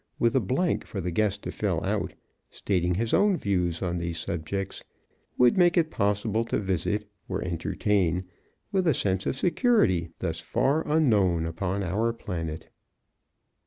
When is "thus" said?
10.17-10.39